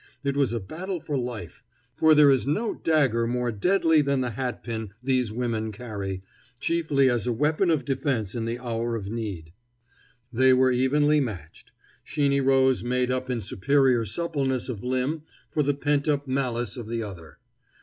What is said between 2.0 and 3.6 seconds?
there is no dagger more